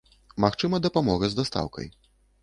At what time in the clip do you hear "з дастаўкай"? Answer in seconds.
1.33-1.87